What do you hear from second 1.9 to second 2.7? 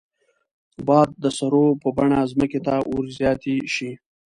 بڼه ځمکې